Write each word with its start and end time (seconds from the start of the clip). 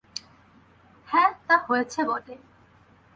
হ্যাঁ, 1.07 1.31
তা 1.47 1.55
হয়েছে 1.67 2.01
বটে। 2.03 2.35